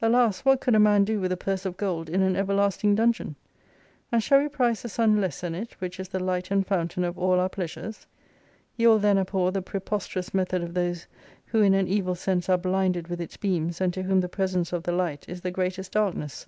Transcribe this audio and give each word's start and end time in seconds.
Alas, 0.00 0.46
what 0.46 0.62
could 0.62 0.74
a 0.74 0.78
man 0.78 1.04
do 1.04 1.20
with 1.20 1.30
a 1.30 1.36
purse 1.36 1.66
of 1.66 1.76
gold 1.76 2.08
in 2.08 2.22
an 2.22 2.34
everlasting 2.36 2.94
dungeon? 2.94 3.36
And 4.10 4.22
shall 4.22 4.38
we 4.40 4.48
prize 4.48 4.80
the 4.80 4.88
sun 4.88 5.20
less 5.20 5.42
than 5.42 5.54
it, 5.54 5.72
which 5.78 6.00
is 6.00 6.08
the 6.08 6.18
light 6.18 6.50
and 6.50 6.66
fountain 6.66 7.04
of 7.04 7.18
all 7.18 7.38
our 7.38 7.50
pleasures? 7.50 8.06
You 8.78 8.88
will 8.88 8.98
then 8.98 9.18
abhor 9.18 9.52
the 9.52 9.60
preposterous 9.60 10.32
method 10.32 10.62
of 10.62 10.72
those, 10.72 11.06
who 11.48 11.60
in 11.60 11.74
an 11.74 11.86
evil 11.86 12.14
sense 12.14 12.48
are 12.48 12.56
blinded 12.56 13.08
with 13.08 13.20
its 13.20 13.36
beams, 13.36 13.78
and 13.82 13.92
to 13.92 14.04
whom 14.04 14.22
the 14.22 14.26
presence 14.30 14.72
of 14.72 14.84
the 14.84 14.92
light 14.92 15.28
is 15.28 15.42
the 15.42 15.50
greatest 15.50 15.92
darkness. 15.92 16.46